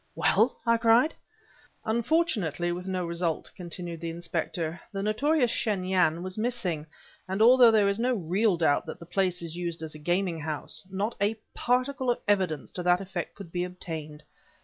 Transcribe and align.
"Well?" 0.15 0.57
I 0.65 0.77
cried. 0.77 1.13
"Unfortunately 1.85 2.71
with 2.71 2.87
no 2.87 3.05
result," 3.05 3.51
continued 3.55 4.01
the 4.01 4.09
inspector. 4.09 4.81
"The 4.91 5.03
notorious 5.03 5.51
Shen 5.51 5.83
Yan 5.83 6.23
was 6.23 6.39
missing, 6.39 6.87
and 7.27 7.39
although 7.39 7.69
there 7.69 7.87
is 7.87 7.99
no 7.99 8.15
real 8.15 8.57
doubt 8.57 8.87
that 8.87 8.97
the 8.97 9.05
place 9.05 9.43
is 9.43 9.55
used 9.55 9.83
as 9.83 9.93
a 9.93 9.99
gaming 9.99 10.39
house, 10.39 10.87
not 10.89 11.15
a 11.21 11.35
particle 11.53 12.09
of 12.09 12.17
evidence 12.27 12.71
to 12.71 12.81
that 12.81 12.99
effect 12.99 13.35
could 13.35 13.51
be 13.51 13.63
obtained. 13.63 14.23